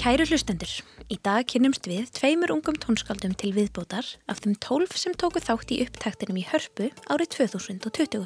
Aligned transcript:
Kæru 0.00 0.24
hlustendur, 0.24 0.70
í 1.12 1.16
dag 1.20 1.44
kynnumst 1.44 1.84
við 1.84 2.06
tveimur 2.16 2.54
ungum 2.54 2.78
tónskaldum 2.80 3.34
til 3.36 3.50
viðbótar 3.52 4.06
af 4.32 4.38
þeim 4.40 4.54
tólf 4.64 4.94
sem 4.96 5.12
tóku 5.12 5.42
þátt 5.44 5.74
í 5.76 5.82
upptaktinum 5.84 6.38
í 6.40 6.44
Hörpu 6.48 6.86
árið 7.12 7.28
2020. 7.34 8.24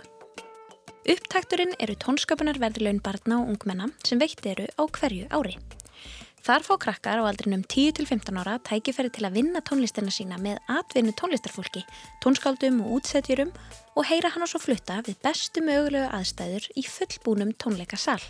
Upptakturinn 1.16 1.74
eru 1.82 1.96
tónskapunarverðlaun 2.04 3.00
barna 3.02 3.40
og 3.40 3.50
ungmenna 3.56 3.88
sem 4.06 4.22
veitt 4.22 4.46
eru 4.46 4.68
á 4.78 4.86
hverju 4.86 5.26
ári. 5.34 5.56
Þar 6.46 6.62
fá 6.62 6.72
krakkar 6.86 7.18
á 7.18 7.26
aldrinum 7.26 7.66
10-15 7.66 8.38
ára 8.38 8.60
tækifæri 8.62 9.10
til 9.10 9.26
að 9.26 9.40
vinna 9.40 9.64
tónlistina 9.66 10.14
sína 10.14 10.38
með 10.38 10.62
atvinnu 10.70 11.16
tónlistarfólki, 11.18 11.82
tónskaldum 12.22 12.84
og 12.86 13.00
útsetjurum 13.00 13.50
og 13.98 14.06
heyra 14.12 14.30
hann 14.30 14.46
á 14.46 14.48
svo 14.52 14.62
flutta 14.62 15.02
við 15.02 15.18
bestu 15.26 15.66
mögulegu 15.66 16.06
aðstæður 16.06 16.70
í 16.78 16.86
fullbúnum 16.86 17.50
tónleikasal. 17.58 18.22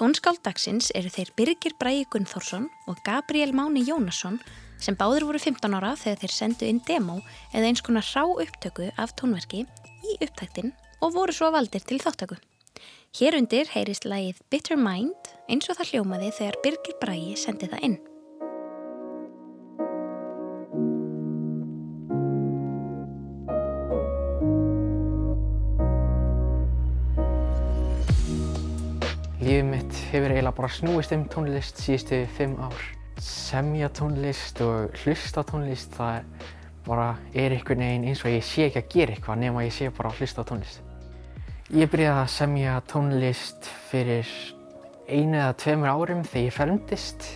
Tónskaldagsins 0.00 0.86
eru 0.96 1.10
þeir 1.12 1.28
Birgir 1.36 1.74
Bræi 1.76 2.06
Gunnþórsson 2.08 2.70
og 2.88 3.02
Gabriel 3.04 3.50
Máni 3.52 3.82
Jónasson 3.84 4.38
sem 4.80 4.96
báður 4.96 5.26
voru 5.28 5.40
15 5.44 5.76
ára 5.76 5.90
þegar 6.00 6.22
þeir 6.22 6.32
sendu 6.32 6.68
inn 6.70 6.80
demo 6.88 7.18
eða 7.52 7.68
eins 7.68 7.84
konar 7.84 8.08
rá 8.08 8.24
upptöku 8.24 8.88
af 8.96 9.12
tónverki 9.20 9.66
í 10.08 10.16
upptæktin 10.24 10.72
og 11.04 11.12
voru 11.18 11.36
svo 11.36 11.52
valdir 11.52 11.84
til 11.84 12.00
þáttöku. 12.00 12.40
Hér 13.20 13.36
undir 13.42 13.68
heyrist 13.74 14.08
lægið 14.08 14.40
Bitter 14.48 14.80
Mind 14.80 15.34
eins 15.52 15.68
og 15.68 15.76
það 15.76 15.92
hljómaði 15.92 16.32
þegar 16.38 16.62
Birgir 16.64 16.96
Bræi 17.04 17.36
sendi 17.36 17.68
það 17.68 17.90
inn. 17.90 18.00
Lífið 29.50 29.64
mitt 29.66 29.96
hefur 30.12 30.30
eiginlega 30.30 30.54
bara 30.54 30.68
snúist 30.70 31.10
um 31.16 31.24
tónlist 31.26 31.80
síðustu 31.82 32.20
fimm 32.36 32.52
ár. 32.62 32.84
Semja 33.18 33.88
tónlist 33.90 34.60
og 34.62 34.94
hlusta 35.00 35.42
tónlist, 35.42 35.96
það 35.96 36.44
bara 36.86 37.08
er 37.34 37.56
einhvern 37.56 37.82
veginn 37.82 38.06
eins 38.12 38.22
og 38.22 38.30
ég 38.30 38.46
sé 38.46 38.68
ekki 38.68 38.78
að 38.78 38.94
gera 38.94 39.16
eitthvað 39.16 39.42
nema 39.42 39.66
ég 39.66 39.74
sé 39.74 39.90
bara 39.90 40.12
að 40.12 40.22
hlusta 40.22 40.46
tónlist. 40.46 40.78
Ég 41.74 41.90
byrjaði 41.90 42.22
að 42.22 42.30
semja 42.36 42.78
tónlist 42.94 43.72
fyrir 43.90 44.32
einu 45.10 45.40
eða 45.42 45.58
tveimur 45.66 45.94
árum 45.96 46.24
þegar 46.30 46.46
ég 46.46 46.58
fermdist 46.60 47.30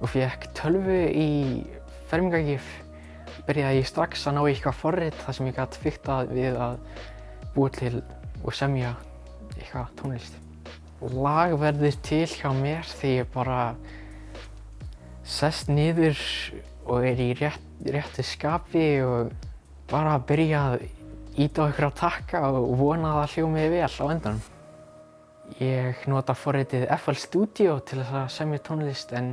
og 0.00 0.14
fekk 0.16 0.50
tölvu 0.56 1.00
í 1.12 1.30
fermingagjöf. 2.08 2.74
Byrjaði 3.44 3.84
ég 3.84 3.90
strax 3.92 4.24
að 4.24 4.40
ná 4.40 4.46
eitthvað 4.46 4.80
forrið 4.80 5.24
þar 5.26 5.36
sem 5.36 5.52
ég 5.52 5.60
gæti 5.60 5.84
fyrktað 5.84 6.38
við 6.40 6.62
að 6.70 7.02
búa 7.52 7.74
til 7.82 7.98
og 8.46 8.54
semja 8.56 8.96
eitthvað 9.58 9.98
tónlist. 10.00 10.46
Lag 11.00 11.54
verður 11.56 11.94
til 12.04 12.26
hjá 12.28 12.50
mér 12.52 12.84
þegar 12.84 13.14
ég 13.22 13.28
bara 13.32 13.60
sest 15.24 15.70
niður 15.72 16.18
og 16.84 17.06
er 17.08 17.20
í 17.22 17.30
rétt, 17.38 17.62
réttu 17.88 18.24
skapi 18.26 18.88
og 19.00 19.30
bara 19.88 20.18
byrja 20.20 20.64
að 20.74 20.84
íta 21.40 21.64
á 21.64 21.70
ykkur 21.70 21.88
á 21.88 21.92
takka 21.96 22.42
og 22.50 22.74
vona 22.76 23.14
að 23.14 23.20
það 23.20 23.36
hljómiði 23.36 23.70
vel 23.72 23.88
á 23.88 24.04
endanum. 24.12 24.42
Ég 25.60 26.04
nota 26.10 26.36
forritið 26.36 26.84
FL 26.98 27.18
Studio 27.18 27.78
til 27.80 28.02
þess 28.02 28.18
að 28.20 28.34
semja 28.34 28.64
tónlist 28.68 29.14
en 29.16 29.32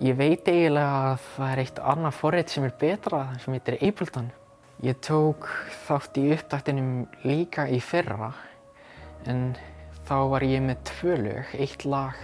ég 0.00 0.14
veit 0.16 0.46
eiginlega 0.48 1.00
að 1.10 1.26
það 1.34 1.50
er 1.50 1.64
eitt 1.64 1.82
annað 1.82 2.20
forrit 2.20 2.54
sem 2.54 2.68
er 2.68 2.76
betra 2.78 3.24
sem 3.42 3.58
heitir 3.58 3.80
Ableton. 3.90 4.30
Ég 4.86 5.02
tók 5.04 5.50
þátt 5.88 6.22
í 6.22 6.30
uppdættinum 6.36 6.94
líka 7.26 7.66
í 7.68 7.82
fyrra 7.84 8.30
en 9.28 9.50
þá 10.10 10.16
var 10.26 10.42
ég 10.42 10.62
með 10.66 10.80
tvö 10.88 11.16
lög, 11.22 11.50
eitt 11.54 11.84
lag 11.86 12.16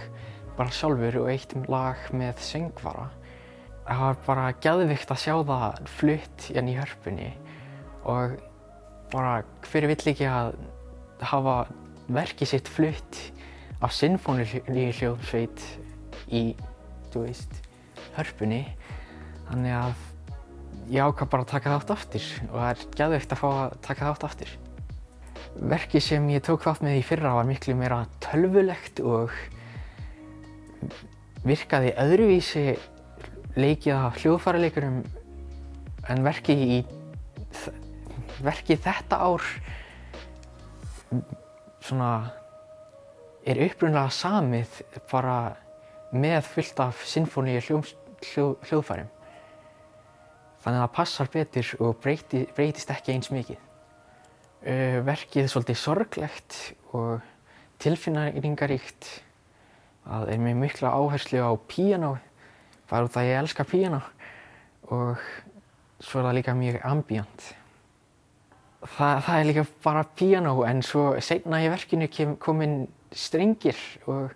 bara 0.57 0.73
sjálfur 0.75 1.21
og 1.21 1.29
eitt 1.31 1.53
lag 1.71 2.01
með 2.11 2.41
söngvara. 2.43 3.05
Það 3.87 4.01
var 4.01 4.17
bara 4.25 4.47
gæðvikt 4.65 5.13
að 5.13 5.21
sjá 5.21 5.35
það 5.47 5.77
flutt 5.93 6.47
hérna 6.49 6.73
í 6.73 6.75
hörpunni 6.75 7.29
og 8.11 8.35
bara 9.13 9.37
hver 9.69 9.87
vill 9.87 10.11
ekki 10.11 10.27
að 10.27 10.57
hafa 11.23 11.55
verkið 12.11 12.51
sitt 12.51 12.71
flutt 12.71 13.21
af 13.79 13.95
sinfónilíu 13.95 14.91
hljóðsveit 14.99 15.63
í, 16.27 16.43
þú 17.13 17.23
veist, 17.23 17.61
hörpunni. 18.19 18.65
Þannig 19.47 19.79
að 19.79 20.07
ég 20.91 21.07
ákvað 21.07 21.31
bara 21.31 21.47
að 21.47 21.51
taka 21.55 21.77
þátt 21.77 21.95
aftur 21.95 22.31
og 22.49 22.55
það 22.57 22.71
er 22.73 22.87
gæðveikt 22.99 23.37
að 23.37 23.45
fá 23.45 23.49
að 23.53 23.77
taka 23.87 24.11
þátt 24.11 24.31
aftur. 24.33 24.57
Verkið 25.57 26.03
sem 26.05 26.27
ég 26.29 26.43
tók 26.45 26.61
þátt 26.61 26.83
með 26.85 26.99
í 26.99 27.05
fyrra 27.05 27.33
var 27.39 27.47
miklu 27.47 27.73
meira 27.77 28.03
tölvulegt 28.21 29.01
og 29.01 29.33
virkaði 31.47 31.95
öðruvísi 31.97 32.65
leikið 33.57 33.95
af 33.95 34.19
hljóðfæraleikurum 34.21 34.99
en 36.13 36.23
verkið 36.25 36.61
í 36.61 36.79
verkið 38.45 38.83
þetta 38.85 39.19
ár 39.25 39.45
svona 41.81 42.11
er 43.47 43.61
upprunlega 43.65 44.11
samið 44.13 44.81
bara 45.09 45.37
með 46.11 46.41
fullt 46.51 46.81
af 46.83 47.03
sinfóníu 47.07 47.61
hljóð, 47.63 47.93
hljóð, 48.31 48.53
hljóðfærum. 48.69 49.09
Þannig 50.63 50.81
að 50.81 50.83
það 50.83 50.95
passar 50.97 51.31
betur 51.31 51.71
og 51.79 51.97
breyti, 52.03 52.43
breytist 52.55 52.91
ekki 52.91 53.15
eins 53.15 53.31
mikið. 53.31 53.66
Uh, 54.67 54.99
verkið 55.07 55.45
er 55.45 55.51
svolítið 55.51 55.79
sorglegt 55.79 56.57
og 56.91 57.21
tilfinningaríkt. 57.79 59.11
Það 60.07 60.33
er 60.33 60.41
með 60.43 60.59
mikla 60.63 60.91
áherslu 60.95 61.39
á 61.39 61.51
píanó, 61.71 62.17
bara 62.89 63.07
út 63.07 63.15
af 63.15 63.23
að 63.23 63.29
ég 63.31 63.39
elska 63.43 63.67
píanó 63.67 64.01
og 64.87 65.23
svo 65.99 66.19
er 66.21 66.29
það 66.29 66.37
líka 66.37 66.53
mjög 66.55 66.77
ambíant 66.87 67.47
það, 68.85 69.23
það 69.25 69.39
er 69.39 69.47
líka 69.49 69.65
bara 69.83 70.03
piano 70.17 70.53
en 70.67 70.83
svo 70.85 71.07
segna 71.23 71.61
í 71.63 71.69
verkinu 71.71 72.07
kom 72.41 72.61
inn 72.65 72.77
strengir 73.15 73.79
og 74.09 74.31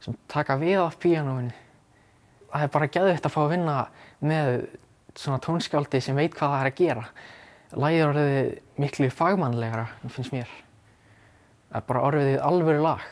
sem 0.00 0.16
taka 0.32 0.56
við 0.60 0.80
af 0.80 0.96
pianoinu. 1.00 1.52
Það 2.50 2.62
er 2.64 2.70
bara 2.74 2.90
gæðvitt 2.90 3.26
að 3.26 3.34
fá 3.34 3.40
að 3.42 3.50
vinna 3.52 3.74
með 4.26 4.54
svona 5.18 5.42
tónskjáldi 5.44 6.00
sem 6.02 6.16
veit 6.16 6.32
hvað 6.34 6.54
það 6.54 6.62
er 6.62 6.70
að 6.70 6.80
gera. 6.80 7.04
Læðið 7.70 8.00
er 8.00 8.08
orðið 8.10 8.48
miklu 8.82 9.08
fagmannlegra, 9.14 9.84
finnst 10.10 10.32
mér. 10.34 10.50
Það 11.70 11.78
er 11.78 11.84
bara 11.86 12.00
orðið 12.08 12.38
alvöru 12.42 12.82
lag. 12.82 13.04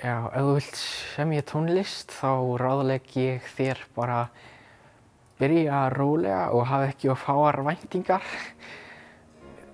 Já, 0.00 0.14
ef 0.30 0.36
þú 0.46 0.52
vilt 0.54 0.78
semja 1.16 1.46
tónlist 1.50 2.14
þá 2.14 2.30
ráðleg 2.62 3.10
ég 3.18 3.48
þér 3.56 3.82
bara 3.96 4.20
byrja 5.40 5.82
rólega 5.96 6.44
og 6.54 6.68
hafa 6.70 6.92
ekki 6.92 7.10
of 7.10 7.26
fáar 7.26 7.58
væntingar 7.66 8.24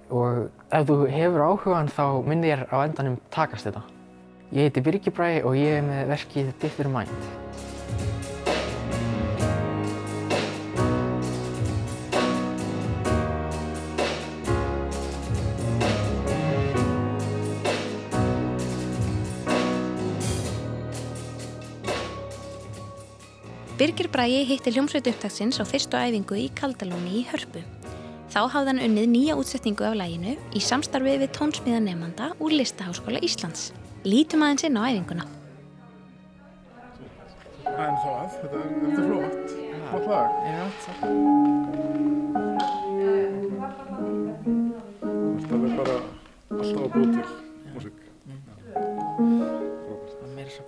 og 0.09 0.49
ef 0.73 0.89
þú 0.89 0.99
hefur 1.13 1.45
áhugan 1.47 1.93
þá 1.93 2.05
myndir 2.27 2.55
ég 2.57 2.73
á 2.73 2.77
endanum 2.81 3.21
takast 3.35 3.69
þetta. 3.69 3.85
Ég 4.57 4.71
heiti 4.71 4.83
Birgir 4.89 5.15
Bræ 5.15 5.31
og 5.45 5.59
ég 5.59 5.83
er 5.83 5.87
með 5.87 6.15
verkið 6.15 6.55
Bitter 6.63 6.89
Mind. 6.91 7.76
Birgir 23.77 24.09
Bræi 24.09 24.41
hitti 24.49 24.73
hljómsveit 24.73 25.05
upptaksins 25.11 25.59
á 25.61 25.65
fyrstu 25.69 25.99
æfingu 26.01 26.33
í 26.41 26.47
Kaldalóni 26.57 27.19
í 27.19 27.25
Hörpu. 27.29 27.61
Þá 28.33 28.49
hafði 28.55 28.71
hann 28.71 28.81
unnið 28.87 29.11
nýja 29.13 29.35
útsetningu 29.37 29.85
af 29.85 29.99
læginu 30.01 30.33
í 30.57 30.63
samstarfið 30.65 31.21
við 31.21 31.35
tónsmíðanemanda 31.37 32.31
úr 32.41 32.57
Listaháskóla 32.57 33.21
Íslands. 33.21 33.77
Lítum 34.09 34.41
aðeins 34.47 34.65
inn 34.65 34.81
á 34.81 34.89
æfinguna. 34.89 35.29
En 37.69 38.01
það, 38.01 38.25
þetta 38.39 38.57
er, 38.57 38.73
þetta 38.81 38.97
er 38.97 39.07
flott, 39.13 39.45
flott 39.91 40.09
lag. 40.09 40.29
Já, 40.49 40.65
það. 40.87 40.97
Það 45.45 45.61
er 45.61 45.77
bara 45.83 46.01
alltaf 46.57 46.81
að 46.81 46.91
búið 46.97 47.11
til 47.13 47.29
músík. 47.77 48.01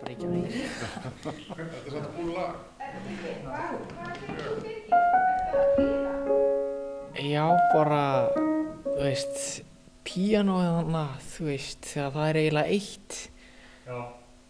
Bara 0.01 0.13
ekki 0.13 0.27
að 0.27 0.33
veginn. 0.35 0.53
Þetta 1.19 1.31
er 1.65 1.89
svolítið 1.89 2.13
búið 2.17 2.33
lag. 2.37 2.55
Já, 7.29 7.47
bara, 7.73 8.03
þú 8.85 9.01
veist, 9.01 9.37
píanóið 10.09 10.71
þannig, 10.79 11.11
þú 11.33 11.43
veist, 11.49 11.81
þegar 11.93 12.13
það 12.19 12.27
er 12.29 12.41
eiginlega 12.43 12.71
eitt. 12.77 13.13
Já. 13.89 13.99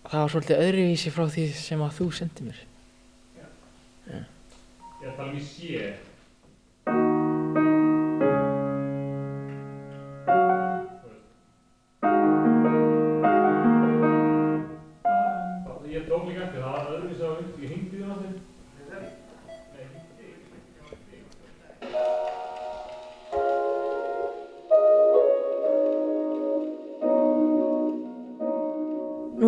Það 0.08 0.20
var 0.25 0.31
svolítið 0.35 0.62
öðruvísi 0.67 1.11
frá 1.12 1.25
því 1.37 1.44
sem 1.61 1.81
að 1.84 1.96
þú 1.99 2.06
sendið 2.19 2.44
mér. 2.49 2.61
Ég 4.08 4.23
er 5.05 5.11
að 5.12 5.17
tala 5.19 5.31
um 5.31 5.38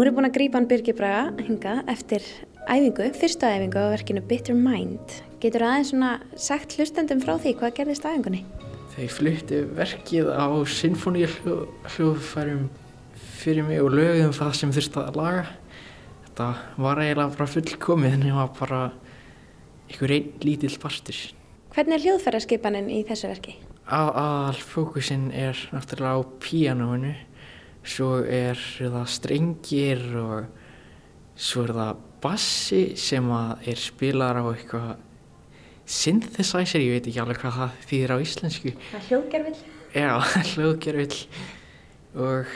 Nú 0.01 0.07
er 0.07 0.09
ég 0.09 0.17
búin 0.17 0.25
að 0.25 0.33
grípa 0.33 0.57
hann 0.57 0.65
Birgir 0.65 0.97
Braga 0.97 1.45
hinga 1.45 1.73
eftir 1.93 2.25
æfingu, 2.65 3.11
fyrstu 3.21 3.45
æfingu 3.45 3.77
á 3.85 3.93
verkinu 3.93 4.23
Bitter 4.25 4.57
Mind. 4.57 5.13
Getur 5.43 5.61
aðeins 5.69 5.91
svona 5.93 6.25
sagt 6.41 6.73
hlustendum 6.79 7.21
frá 7.21 7.37
því 7.37 7.53
hvað 7.59 7.75
gerðist 7.77 8.09
æfingunni? 8.09 8.41
Þeir 8.95 9.11
fluttu 9.13 9.59
verkið 9.77 10.31
á 10.33 10.49
sinfoníuhljóðfærum 10.79 12.65
fyrir 13.43 13.69
mig 13.69 13.85
og 13.85 13.93
lögum 13.99 14.33
það 14.39 14.57
sem 14.63 14.73
þurfti 14.79 15.05
að 15.05 15.21
laga. 15.21 15.45
Þetta 16.25 16.49
var 16.81 17.05
eiginlega 17.05 17.37
bara 17.37 17.53
fullkomið 17.59 18.17
en 18.17 18.25
það 18.25 18.41
var 18.41 18.53
bara 18.63 18.81
einhver 19.91 20.17
einn 20.17 20.33
lítill 20.49 20.81
partur. 20.81 21.19
Hvernig 21.77 21.99
er 21.99 22.07
hljóðfæraskipanin 22.07 22.89
í 22.89 23.05
þessu 23.05 23.29
verki? 23.35 23.61
Aðal 23.85 24.65
fókusinn 24.65 25.29
er 25.37 25.61
náttúrulega 25.75 26.17
á 26.17 26.21
píanóinu, 26.41 27.13
svo 27.87 28.21
er 28.25 28.59
það 28.79 29.07
strengir 29.09 30.03
og 30.21 30.49
svo 31.41 31.65
er 31.67 31.75
það 31.77 32.03
bassi 32.21 32.83
sem 33.01 33.31
er 33.33 33.81
spilar 33.81 34.41
á 34.41 34.45
eitthvað 34.51 34.91
synthesizer, 35.91 36.83
ég 36.85 36.99
veit 36.99 37.09
ekki 37.11 37.23
alveg 37.23 37.41
hvað 37.43 37.57
það 37.57 37.79
þýðir 37.91 38.13
á 38.15 38.17
íslensku. 38.23 38.75
Það 38.91 38.99
er 39.01 39.07
hljóðgerfill. 39.09 39.63
Já, 39.91 40.11
hljóðgerfill 40.53 41.23
og, 42.21 42.53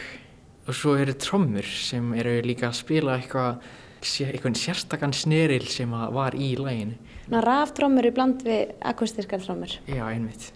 og 0.69 0.77
svo 0.77 0.99
eru 1.01 1.17
trommur 1.19 1.67
sem 1.67 2.13
eru 2.21 2.37
líka 2.45 2.69
að 2.71 2.79
spila 2.83 3.19
eitthvað 3.19 3.65
eitthvað 4.05 4.59
sérstakann 4.61 5.15
sneril 5.17 5.65
sem 5.73 5.91
var 5.91 6.35
í 6.37 6.55
læginu. 6.61 6.99
Ná 7.33 7.39
ráftrómur 7.41 8.05
í 8.05 8.13
bland 8.13 8.43
við 8.45 8.75
akustískar 8.85 9.41
trómur. 9.41 9.73
Já, 9.89 10.05
einmitt. 10.11 10.51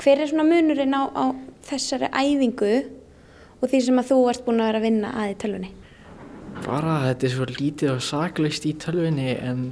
Hver 0.00 0.20
er 0.20 0.28
svona 0.28 0.44
munurinn 0.44 0.92
á, 0.92 1.08
á 1.08 1.24
þessari 1.64 2.10
æfingu 2.12 2.74
og 3.60 3.68
því 3.68 3.80
sem 3.84 4.00
að 4.00 4.10
þú 4.10 4.18
varst 4.26 4.44
búin 4.46 4.62
að 4.62 4.70
vera 4.70 4.80
að 4.80 4.86
vinna 4.88 5.12
að 5.20 5.32
í 5.32 5.38
tölvunni? 5.42 5.70
Bara 6.64 6.94
þetta 7.08 7.26
er 7.26 7.34
svo 7.34 7.48
lítið 7.50 7.92
og 7.94 8.04
saklaust 8.04 8.66
í 8.68 8.74
tölvunni 8.80 9.34
en 9.36 9.66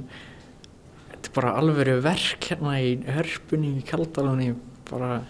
þetta 1.11 1.31
er 1.31 1.35
bara 1.35 1.55
alveg 1.59 1.91
verk 2.05 2.51
hérna 2.51 2.77
í 2.81 2.93
hörpunni 3.09 3.75
í 3.79 3.85
kaldalunni 3.87 4.53
bara 4.89 5.23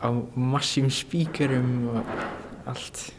á 0.00 0.08
massím 0.34 0.90
spíkarum 0.90 1.88
og 1.96 2.12
allt. 2.70 3.10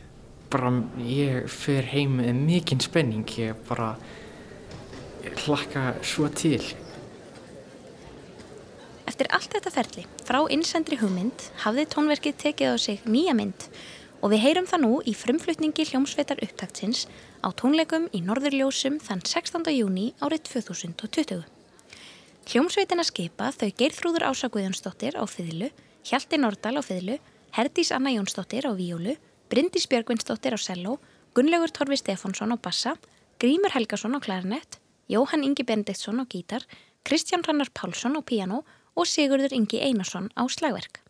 Bara 0.51 0.71
ég 0.99 1.47
fer 1.47 1.85
heim 1.93 2.17
með 2.19 2.39
mikinn 2.41 2.81
spenning, 2.83 3.27
ég 3.39 3.55
bara 3.69 3.93
hlakka 5.45 5.93
svo 6.03 6.27
til. 6.33 6.59
Eftir 9.07 9.29
allt 9.31 9.53
þetta 9.53 9.71
ferli, 9.71 10.03
frá 10.25 10.41
innsendri 10.51 10.97
hugmynd, 10.99 11.47
hafði 11.63 11.87
tónverkið 11.93 12.37
tekið 12.41 12.75
á 12.75 12.77
sig 12.81 13.07
nýja 13.07 13.35
mynd 13.37 13.69
og 14.21 14.29
við 14.29 14.43
heyrum 14.45 14.67
það 14.69 14.83
nú 14.83 14.91
í 15.01 15.13
frumflutningi 15.17 15.85
hljómsveitar 15.89 16.41
upptaktsins 16.45 17.07
á 17.41 17.49
tónleikum 17.57 18.05
í 18.13 18.21
Norðurljósum 18.21 18.99
þann 19.01 19.23
16. 19.25 19.65
júni 19.73 20.11
árið 20.21 20.45
2020. 20.51 21.41
Hljómsveitina 22.51 23.05
skipa 23.05 23.49
þau 23.53 23.69
Geirþrúður 23.79 24.27
Ása 24.29 24.49
Guðjónsdóttir 24.53 25.17
á 25.17 25.25
fiðlu, 25.25 25.71
Hjalti 26.05 26.37
Nordal 26.41 26.77
á 26.77 26.83
fiðlu, 26.85 27.17
Herdís 27.53 27.91
Anna 27.93 28.13
Jónsdóttir 28.13 28.69
á 28.69 28.71
víólu, 28.77 29.17
Bryndís 29.49 29.89
Björgvinsdóttir 29.89 30.53
á 30.53 30.59
selló, 30.61 30.99
Gunnlaugur 31.33 31.73
Torfi 31.73 31.97
Stefánsson 31.97 32.53
á 32.53 32.57
bassa, 32.61 32.95
Grímur 33.41 33.73
Helgason 33.73 34.17
á 34.17 34.19
klarinett, 34.21 34.77
Jóhann 35.09 35.43
Ingi 35.43 35.65
Bendiktsson 35.65 36.21
á 36.21 36.25
gítar, 36.29 36.65
Kristján 37.03 37.43
Rannar 37.43 37.73
Pálsson 37.73 38.17
á 38.17 38.21
piano 38.21 38.63
og 38.93 39.09
Sigurður 39.09 39.53
Ingi 39.53 39.81
Einarsson 39.81 40.29
á 40.37 40.45
slagverk. 40.45 41.01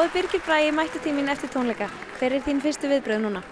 Er 0.00 0.08
Birgir 0.14 0.40
Bræði 0.40 0.70
mættu 0.72 0.96
tímin 1.04 1.28
eftir 1.28 1.50
tónleika. 1.52 1.84
Hver 2.16 2.32
er 2.32 2.40
þín 2.40 2.62
fyrstu 2.64 2.88
viðbröð 2.88 3.18
núna? 3.20 3.42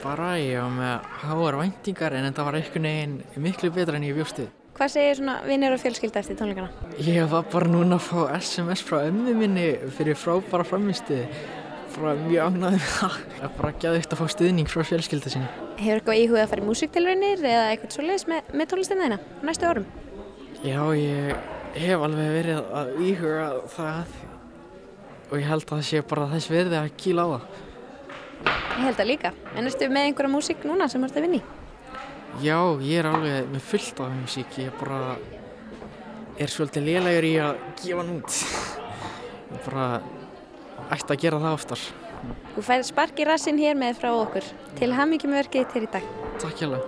Bara 0.00 0.30
ég 0.40 0.56
var 0.56 0.70
með 0.72 1.08
háar 1.20 1.58
væntingar 1.60 2.14
en 2.16 2.24
þetta 2.24 2.46
var 2.46 2.56
einhvern 2.56 2.86
veginn 2.88 3.42
miklu 3.44 3.68
betra 3.74 3.98
en 3.98 4.06
ég 4.08 4.16
bjóst 4.16 4.40
við. 4.40 4.46
Hvað 4.78 4.94
segir 4.94 5.18
svona 5.18 5.34
vinnir 5.44 5.76
og 5.76 5.82
fjölskylda 5.82 6.22
eftir 6.22 6.38
tónleikana? 6.40 6.70
Ég 7.04 7.28
var 7.28 7.44
bara 7.52 7.68
núna 7.68 7.98
að 7.98 8.06
fá 8.06 8.38
SMS 8.38 8.84
frá 8.88 9.02
ömmu 9.10 9.34
minni 9.42 9.66
fyrir 9.98 10.16
frábæra 10.16 10.64
framistu. 10.70 11.20
Bara 11.98 12.16
mjög 12.22 12.48
ánæðið 12.48 12.78
með 12.78 12.88
það. 12.94 13.20
Það 13.36 13.44
er 13.50 13.54
bara 13.60 13.74
gæðið 13.84 14.00
eftir 14.00 14.16
að 14.16 14.22
fá 14.22 14.34
stuðning 14.38 14.72
frá 14.72 14.86
fjölskylda 14.94 15.34
sinni. 15.34 15.52
Hefur 15.82 16.00
eitthvað 16.00 16.22
íhugað 16.24 16.46
að 16.46 16.50
fara 16.54 16.64
í 16.64 16.70
músiktilraunir 16.70 17.46
eða 17.52 17.68
eitthvað 17.74 17.94
svoleiðis 17.98 18.26
með, 18.32 18.50
með 18.56 18.72
tónlistina 18.72 19.10
þína 19.10 19.20
næstu 19.50 19.68
árum? 19.68 19.88
Já, 20.64 20.80
ég 20.96 21.46
hef 21.76 22.08
alveg 22.08 22.34
verið 22.40 22.74
að 22.80 22.92
íhuga 23.10 23.48
það 23.76 24.18
og 25.30 25.38
ég 25.38 25.46
held 25.46 25.64
að 25.64 25.76
það 25.76 25.86
sé 25.88 26.02
bara 26.10 26.28
þess 26.34 26.50
verði 26.50 26.78
að 26.80 26.92
kýla 27.00 27.24
á 27.24 27.28
það. 27.30 27.48
Ég 28.50 28.84
held 28.86 29.02
að 29.02 29.10
líka. 29.10 29.32
En 29.54 29.68
erstu 29.68 29.88
með 29.90 30.08
einhverja 30.08 30.32
músík 30.32 30.66
núna 30.66 30.88
sem 30.90 31.04
ert 31.06 31.18
að 31.18 31.26
vinni? 31.26 31.40
Já, 32.40 32.58
ég 32.80 33.00
er 33.00 33.08
alveg 33.10 33.50
með 33.50 33.64
fullt 33.70 34.02
af 34.02 34.12
músík. 34.16 34.58
Ég 34.62 34.76
bara 34.80 35.00
er 36.40 36.52
svolítið 36.52 36.86
lélægur 36.88 37.26
í 37.28 37.34
að 37.42 37.64
gefa 37.82 37.98
hann 38.00 38.14
út. 38.16 38.38
bara 39.66 39.88
ætti 40.94 41.12
að 41.14 41.20
gera 41.24 41.42
það 41.42 41.58
oftar. 41.58 41.82
Þú 42.54 42.64
færð 42.66 42.86
spark 42.90 43.20
í 43.20 43.26
rassin 43.28 43.60
hér 43.60 43.76
með 43.78 44.00
frá 44.00 44.10
okkur. 44.12 44.46
Til 44.78 44.92
hamingjum 44.94 45.36
verkið 45.36 45.68
til 45.74 45.84
í 45.86 45.92
dag. 45.92 46.08
Takk 46.40 46.62
hjá 46.62 46.80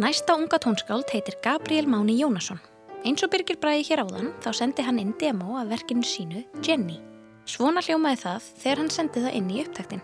Næsta 0.00 0.32
unga 0.32 0.56
tónskáld 0.56 1.10
heitir 1.12 1.36
Gabriel 1.44 1.84
Máni 1.86 2.14
Jónasson. 2.16 2.69
Eins 3.00 3.22
og 3.24 3.30
Birgir 3.32 3.56
Bræði 3.56 3.86
hér 3.88 4.02
áðan 4.04 4.26
þá 4.44 4.50
sendi 4.58 4.84
hann 4.84 4.98
inn 5.00 5.14
demo 5.16 5.54
af 5.56 5.70
verkinu 5.70 6.04
sínu 6.04 6.42
Jenny. 6.60 6.98
Svona 7.48 7.80
hljómaði 7.80 8.20
það 8.20 8.48
þegar 8.60 8.82
hann 8.82 8.90
sendi 8.92 9.22
það 9.24 9.36
inn 9.38 9.48
í 9.48 9.62
upptaktin. 9.64 10.02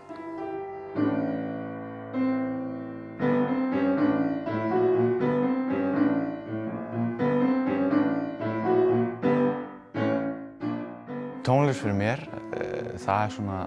Tónlist 11.45 11.85
fyrir 11.85 11.99
mér, 12.01 12.25
uh, 12.57 12.97
það 12.97 13.21
er 13.21 13.33
svona 13.37 13.63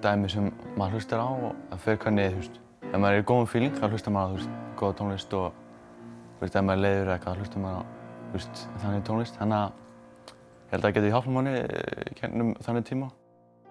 dæmi 0.00 0.30
sem 0.30 0.50
maður 0.78 1.00
hlustar 1.00 1.26
á 1.26 1.26
og 1.26 1.54
það 1.72 1.86
fer 1.88 2.04
hvernig, 2.06 2.34
þú 2.36 2.44
veist, 2.44 2.66
ef 2.86 2.94
maður 2.94 3.16
er 3.18 3.24
í 3.24 3.30
góðum 3.34 3.50
fíling 3.50 3.80
þá 3.82 3.88
hlustar 3.90 4.14
maður 4.14 4.30
á, 4.30 4.30
þú 4.30 4.38
veist, 4.38 4.58
góða 4.78 5.00
tónlist 5.02 5.40
og, 5.42 5.64
þú 6.36 6.46
veist, 6.46 6.54
ef 6.54 6.62
maður 6.62 6.78
er 6.78 6.86
leiður 6.86 7.16
eitthvað 7.16 7.34
þá 7.34 7.42
hlustar 7.42 7.66
maður 7.66 7.82
á, 7.82 7.99
veist, 8.34 8.66
þannig 8.82 9.02
tónlist. 9.06 9.38
Þannig 9.40 9.56
að 9.56 9.72
ég 10.30 10.72
held 10.72 10.80
að 10.80 10.86
það 10.86 10.94
geti 10.96 11.12
hjálpað 11.14 11.34
manni 11.36 11.54
í 11.56 12.14
kennum 12.20 12.52
þannig 12.64 12.86
tíma. 12.88 13.10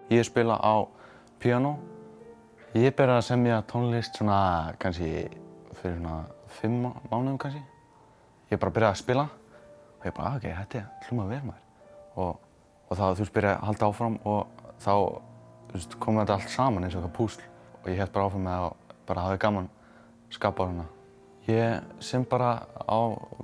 Ég 0.10 0.28
spila 0.28 0.58
á 0.60 0.74
piano. 1.40 1.78
Ég 2.76 2.94
byrjaði 2.98 3.22
að 3.22 3.28
semja 3.30 3.62
tónlist 3.70 4.20
svona 4.20 4.40
kannski 4.82 5.12
fyrir 5.80 5.98
svona 5.98 6.20
fimm 6.60 6.90
mánuðum 7.10 7.40
kannski. 7.42 7.64
Ég 8.52 8.62
bara 8.62 8.76
byrjaði 8.76 8.98
að 8.98 9.02
spila 9.04 9.26
og 10.00 10.06
ég 10.08 10.16
bara, 10.16 10.36
ok, 10.38 10.48
þetta 10.60 10.84
hljóma 11.08 11.28
vel 11.30 11.42
maður. 11.48 11.66
Og, 12.20 12.38
og 12.90 12.94
þá, 13.00 13.04
þú 13.06 13.24
veist, 13.24 13.36
byrjaði 13.38 13.56
að 13.56 13.66
halda 13.70 13.90
áfram 13.90 14.20
og 14.30 14.62
þá 14.84 14.94
veist, 15.74 15.98
kom 16.02 16.22
þetta 16.22 16.38
allt 16.38 16.54
saman 16.54 16.86
eins 16.86 16.96
og 16.96 17.04
eitthvað 17.04 17.18
púsl 17.18 17.44
og 17.80 17.92
ég 17.92 18.00
held 18.02 18.14
bara 18.16 18.30
áfram 18.30 18.48
með 18.48 18.64
að 18.68 18.96
bara 19.10 19.26
hafi 19.26 19.42
gaman 19.42 19.70
skapað 20.34 20.74
hana. 20.74 20.90
Ég 21.50 22.02
sem 22.04 22.26
bara 22.30 22.52
á 22.86 23.00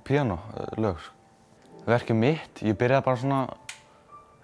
piano 0.06 0.38
lög. 0.78 1.02
Verkið 1.86 2.18
mitt, 2.20 2.62
ég 2.66 2.78
byrjaði 2.78 3.06
bara 3.06 3.22
svona 3.22 3.40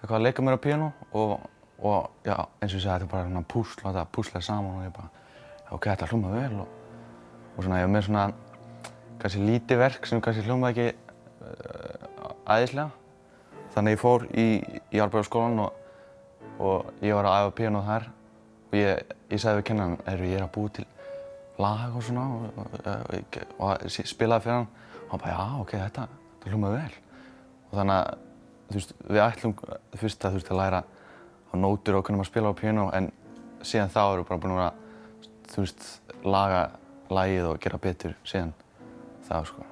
eitthvað 0.00 0.16
að 0.18 0.24
leika 0.26 0.44
mér 0.44 0.58
á 0.58 0.64
piano 0.64 0.88
og, 1.10 1.34
og 1.82 2.08
já, 2.26 2.36
eins 2.60 2.72
og 2.72 2.78
ég 2.78 2.82
segi, 2.82 2.88
þetta 2.90 3.06
er 3.06 3.12
bara 3.12 3.26
svona 3.28 3.44
púsl, 3.54 3.82
þetta 3.82 4.06
púslaði 4.14 4.46
saman 4.46 4.80
og 4.80 4.86
ég 4.86 4.94
bara, 4.96 5.10
ok, 5.70 5.88
þetta 5.90 6.08
hljómaði 6.10 6.40
vel 6.40 6.64
og, 6.64 6.80
og 7.52 7.60
svona 7.66 7.82
ég 7.82 7.86
var 7.86 7.94
með 7.96 8.08
svona 8.08 8.24
kannski 9.22 9.46
lítið 9.46 9.82
verk 9.82 10.10
sem 10.10 10.22
kannski 10.24 10.46
hljómaði 10.46 10.88
ekki 10.88 11.14
uh, 11.46 12.34
æðislega. 12.56 12.90
Þannig 13.72 13.96
ég 13.96 14.02
fór 14.02 14.26
í, 14.34 14.48
í 14.92 15.00
Árbæðarskólan 15.02 15.62
og 15.66 15.78
og 16.62 16.92
ég 17.02 17.14
var 17.16 17.28
að 17.28 17.38
æfa 17.38 17.54
piano 17.56 17.82
þar 17.86 18.08
og 18.70 18.76
ég, 18.76 19.14
ég 19.30 19.40
sagði 19.40 19.60
við 19.60 19.66
kennan 19.70 19.96
er 20.08 20.24
ég 20.26 20.38
er 20.38 20.46
að 20.46 20.52
búa 20.54 20.72
til 20.76 20.86
lag 21.60 21.96
og 21.96 22.04
svona 22.06 22.26
og, 22.32 22.60
og, 23.58 23.86
spilaði 23.90 24.46
fyrir 24.46 24.56
hann. 24.56 24.68
Og 25.06 25.14
hann 25.14 25.22
bara 25.22 25.36
já 25.36 25.60
ok 25.60 25.74
þetta, 25.76 26.06
þetta 26.34 26.52
hljómaði 26.52 26.78
vel. 26.80 27.00
Og 27.70 27.78
þannig 27.80 27.96
að 27.96 28.22
þú 28.68 28.78
veist 28.78 28.94
við 29.08 29.24
ætlum 29.26 29.56
fyrst 30.00 30.24
að 30.24 30.36
þú 30.36 30.40
veist 30.40 30.52
að 30.52 30.62
læra 30.62 30.82
á 31.52 31.54
nótur 31.60 31.98
og 31.98 32.06
hvernig 32.06 32.22
maður 32.22 32.30
spila 32.30 32.52
á 32.52 32.60
piano 32.62 32.86
en 32.96 33.10
síðan 33.62 33.92
þá 33.92 34.02
erum 34.04 34.22
við 34.22 34.30
bara 34.30 34.42
búin 34.42 34.62
að 34.62 34.80
þú 35.52 35.66
veist 35.66 35.86
laga 36.24 36.62
lagið 37.12 37.50
og 37.50 37.60
gera 37.62 37.82
betur 37.82 38.16
síðan 38.24 38.54
þá 39.28 39.36
sko. 39.50 39.66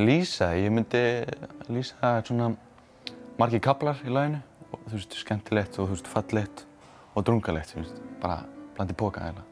Lýsa, 0.00 0.54
ég 0.56 0.72
myndi 0.72 1.02
lýsa 1.68 2.14
svona 2.24 2.54
margir 3.36 3.60
kaplar 3.64 4.00
í 4.06 4.12
laginu 4.12 4.40
og 4.72 4.86
þú 4.88 4.96
veist, 4.96 5.16
skemmtilegt 5.20 5.78
og 5.78 5.90
þú 5.90 5.96
veist, 5.96 6.08
fallegt 6.08 6.66
og 7.12 7.26
drungalegt, 7.28 7.74
þú 7.74 7.82
veist, 7.82 8.04
bara 8.22 8.40
bland 8.76 8.92
í 8.92 8.96
boka 8.96 9.20
eiginlega. 9.20 9.51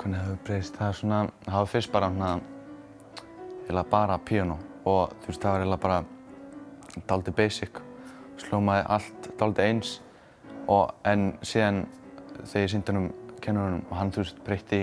Hvernig 0.00 0.16
það 0.16 0.26
hefur 0.26 0.44
breyst, 0.46 0.76
það 0.78 0.88
er 0.88 0.96
svona, 0.96 1.16
það 1.44 1.54
hafa 1.54 1.70
fyrst 1.74 1.92
bara 1.92 2.08
svona, 2.08 2.30
eiginlega 3.60 3.90
bara 3.92 4.18
piano 4.24 4.56
og 4.88 5.12
þú 5.20 5.28
veist, 5.28 5.42
það 5.42 5.52
var 5.52 5.64
eiginlega 5.64 5.82
bara 5.84 5.98
daldi 7.10 7.34
basic, 7.36 7.80
slómaði 8.40 8.86
allt 8.96 9.28
daldi 9.40 9.66
eins 9.66 9.90
og 10.72 10.94
en 11.04 11.26
síðan 11.44 11.82
þegar 12.40 12.64
ég 12.64 12.72
síndi 12.72 12.94
hann 12.94 13.02
um 13.02 13.36
kennurunum 13.44 13.84
og 13.90 13.96
hann, 13.98 14.12
þú 14.14 14.24
veist, 14.24 14.40
breytti 14.46 14.80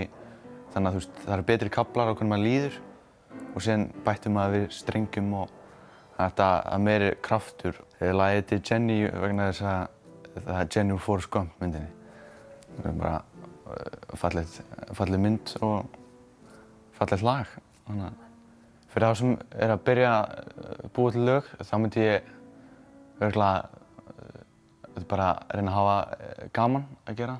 þannig 0.72 0.88
að 0.88 0.94
þú 0.94 1.02
veist, 1.02 1.20
það 1.24 1.34
eru 1.36 1.48
betri 1.50 1.74
kaplar 1.74 2.10
á 2.10 2.14
hvernig 2.14 2.32
maður 2.32 2.46
líður 2.46 2.78
og 3.54 3.64
síðan 3.64 3.86
bætti 4.06 4.32
maður 4.32 4.54
við 4.54 4.66
strengjum 4.78 5.32
og 5.42 5.54
þetta 6.18 6.48
að 6.66 6.84
meiri 6.84 7.10
kraftur. 7.22 7.78
Lagið 7.98 8.38
heitir 8.38 8.62
Jenny 8.70 8.98
vegna 9.10 9.50
þess 9.50 9.66
að 9.66 10.44
það 10.46 10.60
er 10.60 10.70
Jenny 10.74 10.94
úr 10.94 11.02
Forrest 11.02 11.30
Gump 11.34 11.62
myndinni. 11.62 11.90
Það 12.78 12.90
er 12.92 12.98
bara 13.02 13.16
fallið 14.18 15.20
mynd 15.22 15.54
og 15.64 15.98
fallið 16.98 17.26
lag. 17.26 17.58
Þannig 17.86 18.08
að 18.08 18.24
fyrir 18.88 19.06
þá 19.06 19.18
sem 19.20 19.34
er 19.58 19.74
að 19.74 19.84
byrja 19.86 20.12
að 20.14 20.86
búa 20.96 21.12
til 21.14 21.26
lög 21.28 21.50
þá 21.60 21.74
myndi 21.78 22.06
ég 22.06 22.32
virkilega 23.18 23.68
bara 25.08 25.28
reyna 25.54 25.70
að 25.72 25.76
hafa 25.78 25.98
gaman 26.56 26.86
að 27.06 27.20
gera 27.20 27.36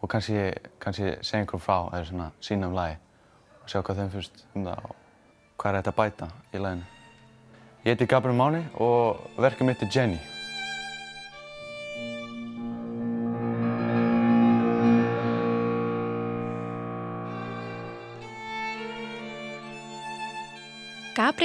og 0.00 0.10
kannski, 0.12 0.52
kannski 0.78 1.16
segja 1.24 1.42
einhverjum 1.42 1.64
frá 1.64 1.78
eða 1.88 2.04
svona 2.10 2.28
sína 2.44 2.70
um 2.70 2.76
lagi 2.76 2.98
og 3.62 3.72
sjá 3.72 3.80
hvað 3.80 4.02
þeim 4.02 4.14
fyrst 4.14 4.44
um 4.52 4.68
það 4.68 4.86
og 4.86 4.94
hvað 5.56 5.70
er 5.72 5.80
þetta 5.80 5.94
að 5.94 6.00
bæta 6.02 6.30
í 6.52 6.62
laginu. 6.62 6.88
Ég 7.86 7.94
heiti 7.94 8.10
Gabriel 8.10 8.38
Máni 8.38 8.64
og 8.82 9.26
verkið 9.40 9.70
mitt 9.70 9.82
er 9.82 9.92
Jenny. 9.94 10.35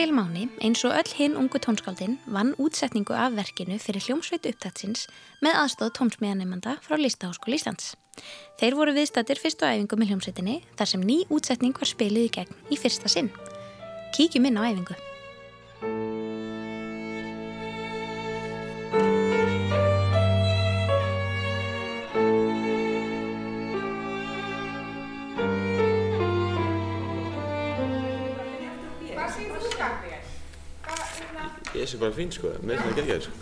Gabriel 0.01 0.17
Máni, 0.17 0.47
eins 0.65 0.81
og 0.81 0.95
öll 0.97 1.11
hinn 1.13 1.35
ungu 1.37 1.59
tónskáldin, 1.61 2.15
vann 2.25 2.55
útsetningu 2.57 3.13
af 3.13 3.35
verkinu 3.37 3.75
fyrir 3.77 4.01
hljómsveit 4.01 4.47
upptatsins 4.49 5.03
með 5.45 5.59
aðstóð 5.59 5.91
tónsmíðanemanda 5.99 6.73
frá 6.81 6.97
Listaháskóli 6.97 7.59
Íslands. 7.59 7.91
Þeir 8.57 8.79
voru 8.79 8.97
viðstattir 8.97 9.37
fyrstu 9.37 9.69
æfingu 9.69 10.01
með 10.01 10.15
hljómsveitinni 10.15 10.57
þar 10.73 10.93
sem 10.95 11.05
ný 11.05 11.19
útsetning 11.29 11.77
var 11.77 11.93
spilið 11.93 12.31
í 12.31 12.33
gegn 12.39 12.73
í 12.73 12.81
fyrsta 12.81 13.13
sinn. 13.13 13.29
Kíkjum 14.17 14.49
inn 14.49 14.57
á 14.57 14.65
æfingu. 14.73 14.97
Ég 31.91 31.97
sé 31.97 31.99
bara 31.99 32.13
fín 32.15 32.29
sko, 32.31 32.47
mér 32.63 32.79
finnst 32.79 32.87
það 32.87 32.99
geggjað 33.01 33.23
sko. 33.25 33.33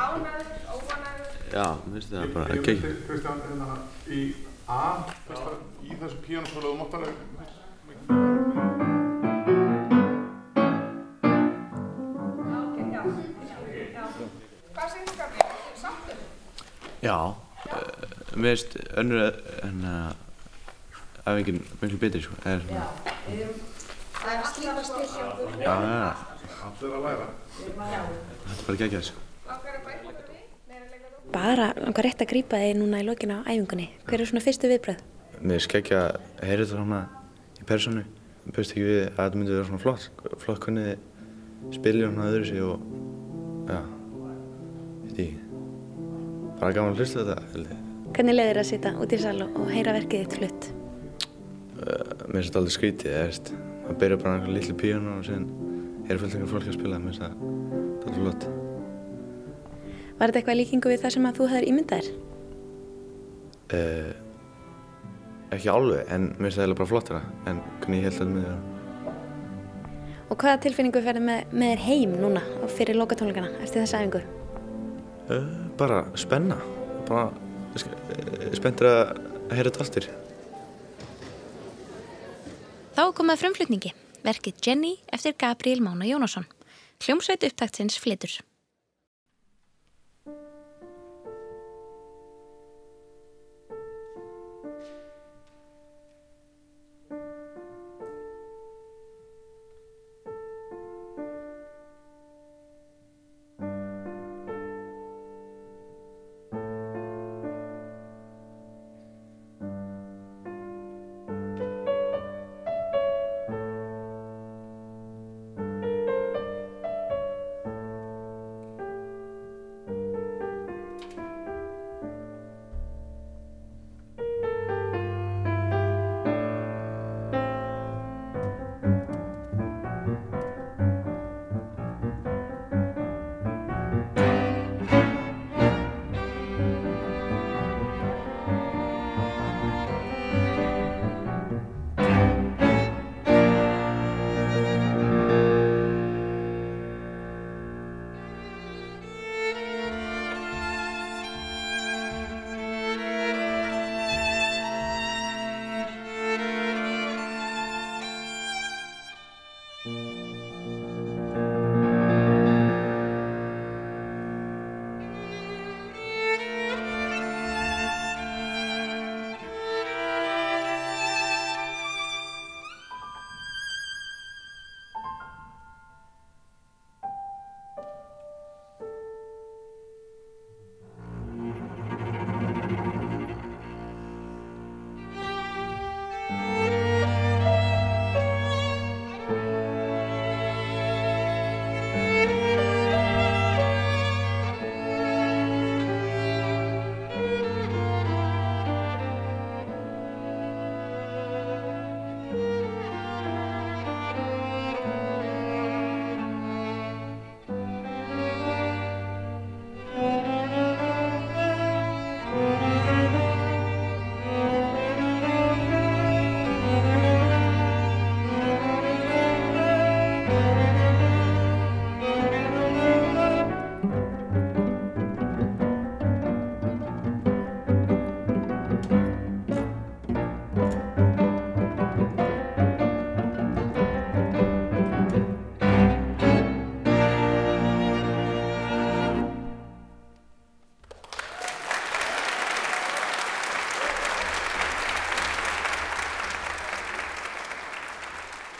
Ánæður, 0.00 0.46
óanæður? 0.72 1.34
Já, 1.52 1.64
mér 1.84 1.98
finnst 1.98 2.12
það 2.14 2.30
bara 2.32 2.54
geggjað. 2.54 2.94
Kristján, 3.08 3.42
hérna 3.44 3.66
í 4.08 4.20
A, 4.72 5.04
í 5.84 5.98
þessu 6.00 6.22
píanósólu 6.24 6.70
þú 6.70 6.78
mátt 6.80 6.96
alveg 6.96 7.16
Hvað 14.72 14.88
segir 14.94 15.04
þú 15.10 15.14
Gabriel? 15.18 15.50
Er 15.50 15.60
þið 15.66 15.76
sáttur? 15.82 16.18
Já, 17.04 17.18
uh, 17.20 17.36
mér 18.32 18.56
finnst 18.56 18.78
önnur 18.96 19.42
en 19.68 19.84
að 19.92 21.28
æfingin 21.34 21.60
miklu 21.84 22.00
betri 22.06 22.24
sko. 22.24 22.40
Er 22.48 22.64
svona, 22.64 22.88
Það 24.16 24.32
er 24.32 24.40
alltaf 24.40 24.64
að 24.72 24.88
styrja 24.88 25.28
okkur. 25.28 25.60
já, 25.60 25.74
já, 25.76 26.00
já, 26.00 26.35
allir 26.66 26.96
að 26.96 27.06
læra. 27.06 27.26
þetta 27.56 28.56
er 28.56 28.66
bara 28.66 28.80
geggjað. 28.82 29.10
Langar 29.46 29.76
að 29.76 29.84
bæta 29.86 30.10
okkur 30.10 30.30
við? 30.30 30.44
Meira 30.70 30.86
leika 30.90 31.10
þú? 31.10 31.20
Bara 31.34 31.66
langar 31.78 32.06
rétt 32.06 32.22
að 32.24 32.30
grípa 32.32 32.60
þig 32.62 32.76
núna 32.80 33.02
í 33.02 33.06
lokina 33.06 33.40
á 33.42 33.48
æfingunni. 33.48 33.88
Hver 34.06 34.22
er 34.22 34.30
svona 34.30 34.44
fyrstu 34.44 34.70
viðbröð? 34.70 35.02
Mér 35.40 35.68
geggjað 35.72 36.06
að 36.06 36.46
heyra 36.48 36.64
þetta 36.64 36.78
svona 36.80 37.02
í 37.60 37.66
personu. 37.68 38.04
Mér 38.46 38.56
finnst 38.58 38.74
ekki 38.74 38.86
við 38.86 39.02
að 39.02 39.20
þetta 39.20 39.40
myndi 39.40 39.54
vera 39.56 39.68
svona 39.70 39.82
flott. 39.82 40.08
Flott 40.42 40.64
hvernig 40.64 40.88
þið 41.66 41.76
spilja 41.76 42.10
svona 42.10 42.30
öðru 42.30 42.48
sig 42.50 42.62
og, 42.62 42.86
já, 43.70 43.80
veit 45.02 45.20
ég 45.20 45.26
ekki. 45.26 45.44
Bara 46.56 46.72
gaman 46.72 46.94
að 46.94 47.02
hlusta 47.02 47.26
þetta. 47.26 47.78
Hvernig 48.16 48.36
leiðir 48.38 48.62
að 48.62 48.68
sitja 48.70 48.96
út 48.96 49.12
í 49.12 49.20
sal 49.20 49.38
og 49.44 49.70
heyra 49.74 49.94
verkið 49.96 50.24
þitt 50.24 50.36
flutt? 50.40 50.68
Uh, 51.76 52.26
mér 52.30 52.38
finnst 52.38 52.48
þetta 52.48 52.62
aldrei 52.62 52.76
skrítið, 52.78 53.52
maður 53.84 53.98
byrja 54.00 54.20
bara 54.22 54.32
á 54.32 54.34
einhverju 54.38 54.56
litlu 54.56 54.76
píónu 54.80 55.18
og 55.18 55.26
síðan 55.26 55.65
er 56.06 56.20
fullt 56.20 56.36
einhver 56.36 56.52
fólk 56.52 56.68
að 56.70 56.76
spila, 56.76 57.00
mér 57.02 57.14
finnst 57.14 57.24
það 57.24 58.12
er 58.12 58.16
flott. 58.20 58.46
Var 60.16 60.30
þetta 60.30 60.40
eitthvað 60.40 60.58
líkingu 60.60 60.92
við 60.92 61.02
það 61.02 61.14
sem 61.16 61.28
að 61.28 61.38
þú 61.38 61.48
hefur 61.50 61.68
ímyndað 61.70 62.06
þér? 62.06 62.14
Uh, 63.76 64.12
ekki 65.56 65.72
alveg, 65.72 66.02
en 66.14 66.28
mér 66.30 66.46
finnst 66.46 66.58
það 66.58 66.64
eiginlega 66.64 66.80
bara 66.80 66.90
flottara 66.92 67.22
en 67.50 67.60
hvernig 67.82 67.98
ég 67.98 68.06
held 68.08 68.22
að 68.22 68.30
myndi 68.30 68.46
vera. 68.46 68.60
Og 70.26 70.38
hvaða 70.42 70.62
tilfinningu 70.64 71.02
ferði 71.04 71.22
með, 71.22 71.52
með 71.52 71.72
þér 71.72 71.82
heim 71.86 72.14
núna 72.22 72.44
fyrir 72.74 72.98
lokatónleikana 72.98 73.52
eftir 73.62 73.82
þessa 73.84 74.02
æfingu? 74.02 74.22
Uh, 75.26 75.50
bara 75.78 76.04
spenna. 76.18 76.60
Bara 77.06 77.28
uh, 77.30 78.48
spenntur 78.56 78.90
að 78.90 79.02
heyra 79.52 79.70
þetta 79.70 79.84
alltir. 79.84 80.08
Þá 82.96 83.10
komað 83.12 83.42
frumflutningi, 83.42 83.90
verkið 84.24 84.62
Jenny 84.64 84.94
eftir 85.12 85.34
Gabriel 85.36 85.82
Mána 85.84 86.06
Jónasson. 86.08 86.46
Hljómsveit 87.04 87.42
upptaktsins 87.44 87.98
flytur. 88.00 88.32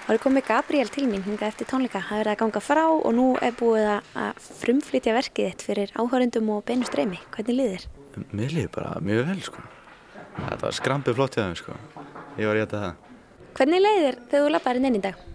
Það 0.07 0.15
er 0.15 0.21
komið 0.23 0.45
Gabriel 0.47 0.91
til 0.95 1.05
mín 1.11 1.25
hinga 1.27 1.49
eftir 1.49 1.67
tónleika. 1.67 1.99
Það 2.07 2.21
er 2.23 2.29
að 2.31 2.37
ganga 2.39 2.61
frá 2.63 2.85
og 2.87 3.09
nú 3.11 3.25
er 3.43 3.57
búið 3.59 3.89
að 3.91 4.45
frumflytja 4.61 5.17
verkið 5.17 5.49
þitt 5.49 5.65
fyrir 5.67 5.95
áhörundum 5.99 6.53
og 6.55 6.61
beinu 6.69 6.87
streymi. 6.87 7.19
Hvernig 7.35 7.59
liðir? 7.59 7.87
Mér 8.31 8.55
líður 8.55 8.71
bara 8.77 8.93
mjög 9.03 9.27
vel, 9.33 9.43
sko. 9.49 9.65
Þetta 10.37 10.61
var 10.63 10.79
skrampið 10.79 11.19
flott 11.19 11.35
hjá 11.35 11.43
þeim, 11.43 11.59
sko. 11.59 11.75
Ég 12.39 12.47
var 12.47 12.55
rétt 12.61 12.77
að 12.79 12.85
það. 12.85 13.03
Hvernig 13.59 13.83
leiðir 13.83 14.23
þegar 14.31 14.47
þú 14.47 14.55
lappaði 14.55 14.85
inn 14.85 15.01
í 15.01 15.03
dag? 15.09 15.27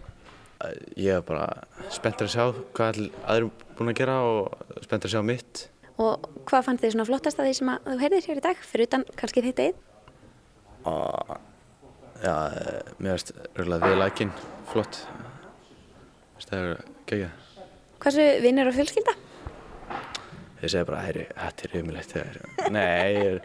Ég 0.96 1.20
er 1.20 1.28
bara 1.28 1.46
spenntur 1.92 2.32
að 2.32 2.36
sjá 2.38 2.48
hvað 2.80 3.04
aðrum 3.28 3.54
búin 3.76 3.92
að 3.92 4.00
gera 4.00 4.18
og 4.24 4.82
spenntur 4.88 5.12
að 5.12 5.18
sjá 5.18 5.28
mitt. 5.34 5.68
Og 6.00 6.32
hvað 6.48 6.68
fannst 6.70 6.88
þið 6.88 6.96
svona 6.96 7.12
flottast 7.12 7.44
að 7.44 7.52
því 7.52 7.60
sem 7.60 7.76
að 7.76 7.92
þú 7.92 8.02
heyrðir 8.06 8.32
hér 8.32 8.40
í 8.40 8.48
dag, 8.48 8.68
fyrir 8.72 8.88
utan 8.88 9.10
kannski 9.20 9.50
þitt 9.52 9.66
eigið? 9.68 9.88
Já, 12.22 12.34
mér 13.02 13.16
veist 13.16 13.34
röglega 13.58 13.90
við 13.90 13.98
lækinn 13.98 14.32
flott. 14.70 15.02
Það 16.46 16.60
er 16.60 16.86
gegja. 17.10 17.30
Hversu 18.02 18.26
vinnir 18.44 18.70
og 18.70 18.76
fjölskylda? 18.76 19.14
Ég 20.62 20.70
segi 20.70 20.86
bara, 20.86 21.02
heyri, 21.08 21.26
þetta 21.34 21.68
er 21.68 21.76
umilegt. 21.80 22.16
Nei, 22.74 22.86
ég 23.16 23.28
er, 23.32 23.40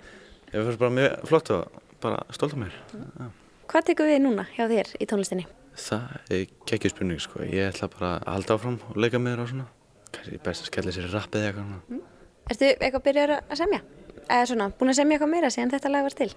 ég 0.53 0.67
finnst 0.67 0.81
bara 0.81 0.93
mjög 0.93 1.27
flott 1.31 1.53
og 1.55 1.79
bara 2.05 2.23
stolt 2.37 2.57
af 2.57 2.61
mér. 2.61 2.77
Já. 2.93 3.29
Hvað 3.67 3.87
tekur 3.89 4.11
við 4.11 4.21
núna 4.23 4.45
hjá 4.53 4.67
þér 4.71 4.93
í 5.01 5.09
tónlistinni? 5.09 5.47
Það 5.77 6.35
er 6.37 6.43
geggjur 6.69 6.93
spurning, 6.93 7.23
sko. 7.23 7.45
Ég 7.49 7.73
ætla 7.73 7.89
bara 7.93 8.13
að 8.21 8.29
halda 8.35 8.57
áfram 8.57 8.77
og 8.91 9.01
leika 9.01 9.21
með 9.21 9.37
þér 9.37 9.45
og 9.45 9.53
svona. 9.53 9.69
Kannski 10.17 10.41
best 10.45 10.65
að 10.65 10.71
skella 10.71 10.95
sér 10.95 11.09
rappið 11.13 11.41
eða 11.41 11.53
eitthvað. 11.53 11.81
Mm. 11.97 12.03
Erstu 12.47 12.69
eitthvað 12.73 13.07
byrjar 13.09 13.33
að 13.39 13.61
semja? 13.61 13.81
Eða 14.27 14.49
svona, 14.53 14.69
búin 14.77 14.93
að 14.93 14.99
semja 15.01 15.17
eitthvað 15.17 15.33
meira 15.33 15.51
síðan 15.53 15.73
þetta 15.75 15.93
lag 15.93 16.07
var 16.07 16.17
til? 16.21 16.29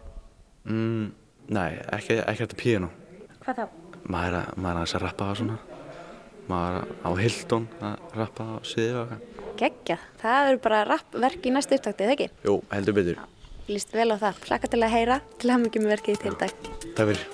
Mm, 0.70 1.06
nei, 1.54 1.80
ekki, 1.96 2.20
ekki 2.24 2.46
þetta 2.46 2.60
píano. 2.60 2.92
Hvað 3.44 3.62
þá? 3.62 3.66
Maður 4.10 4.30
er 4.30 4.38
að, 4.40 4.54
er 4.58 4.70
aðeins 4.72 4.96
að 4.98 5.04
rappa 5.06 5.30
á 5.30 5.34
svona. 5.40 5.58
Maður 6.50 6.78
er 6.80 6.94
á 7.06 7.10
Hildón 7.20 7.68
að 7.86 8.16
rappa 8.18 8.48
á 8.50 8.56
síðu 8.66 9.02
og 9.02 9.16
eitthvað. 9.16 9.50
Geggjað. 9.60 10.06
Það 10.22 10.52
eru 10.52 10.62
bara 10.64 10.86
rappverk 10.88 11.50
í 11.50 11.52
næstu 11.54 11.76
upptaktið, 11.76 12.14
ekki? 12.16 12.30
Jú, 12.48 12.56
heldur 12.72 12.96
betur. 12.96 13.20
Lýst 13.70 13.92
vel 13.94 14.08
á 14.10 14.18
það. 14.18 14.40
Hlakka 14.48 14.72
til 14.72 14.80
að 14.82 14.96
heyra 14.96 15.20
til 15.36 15.50
að 15.50 15.54
hafa 15.56 15.66
mikið 15.66 15.86
með 15.86 15.94
verkið 15.98 16.24
til 16.24 16.38
dag. 16.40 16.56
Takk 16.96 17.12
fyrir. 17.12 17.28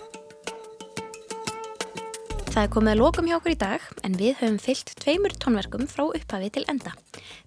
Það 2.55 2.61
er 2.63 2.69
komið 2.71 2.93
að 2.93 2.99
lokum 3.01 3.25
hjá 3.27 3.35
okkur 3.35 3.51
í 3.51 3.57
dag 3.59 3.87
en 4.07 4.13
við 4.15 4.37
höfum 4.39 4.59
fyllt 4.63 4.93
tveimur 5.03 5.33
tónverkum 5.43 5.89
frá 5.91 6.05
upphafi 6.07 6.53
til 6.55 6.63
enda. 6.71 6.93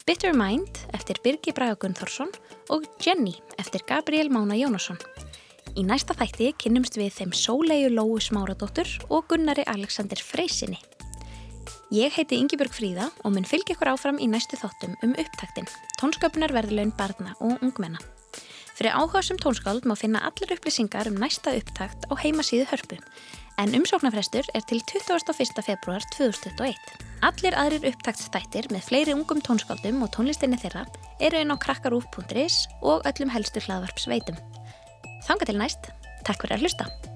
Bitter 0.05 0.37
Mind 0.37 0.83
eftir 0.93 1.21
Birgi 1.25 1.55
Braga 1.57 1.79
Gunnþórsson 1.81 2.29
og 2.69 2.85
Jenny 3.01 3.33
eftir 3.57 3.87
Gabriel 3.89 4.29
Mána 4.29 4.59
Jónasson. 4.61 5.01
Í 5.79 5.85
næsta 5.87 6.15
þætti 6.19 6.49
kynnumst 6.59 6.97
við 6.99 7.13
þeim 7.15 7.33
Sólegu 7.39 7.91
Lóu 7.93 8.17
Smáradóttur 8.19 8.89
og 9.15 9.29
Gunnari 9.31 9.63
Alexander 9.71 10.19
Freysinni. 10.19 10.81
Ég 11.95 12.11
heiti 12.17 12.41
Yngibjörg 12.43 12.75
Fríða 12.75 13.07
og 13.23 13.37
mun 13.37 13.47
fylgja 13.47 13.77
ykkur 13.77 13.93
áfram 13.93 14.19
í 14.19 14.27
næstu 14.27 14.59
þáttum 14.59 14.97
um 15.07 15.15
upptaktin, 15.15 15.71
tónsköpunar 16.01 16.53
verðlaun 16.57 16.91
barna 16.99 17.37
og 17.39 17.63
ungmenna. 17.63 18.03
Fyrir 18.75 18.99
áhugasum 18.99 19.39
tónskáld 19.39 19.87
má 19.87 19.95
finna 19.95 20.25
allar 20.27 20.57
upplýsingar 20.59 21.13
um 21.13 21.23
næsta 21.23 21.55
upptakt 21.55 22.11
á 22.11 22.15
heimasíðu 22.19 22.67
hörpu 22.75 22.99
en 23.59 23.75
umsóknarfrestur 23.75 24.51
er 24.55 24.67
til 24.67 24.83
21. 24.83 25.63
februar 25.63 26.03
2021. 26.15 26.75
Allir 27.27 27.55
aðrir 27.59 27.89
upptaktstættir 27.93 28.71
með 28.75 28.87
fleiri 28.91 29.15
ungum 29.15 29.43
tónskáldum 29.43 30.03
og 30.07 30.11
tónlistinni 30.15 30.59
þeirra 30.59 30.87
eru 31.19 31.43
inn 31.43 31.55
á 31.55 31.57
krakkarúf.is 31.59 32.65
og 32.83 33.07
öllum 33.07 33.35
helstu 33.35 33.63
hlaðvarp 33.63 34.03
sveitum. 34.03 34.39
Þanga 35.29 35.45
til 35.45 35.59
næst, 35.61 35.91
takk 36.25 36.41
fyrir 36.41 36.57
að 36.57 36.65
hlusta! 36.65 37.08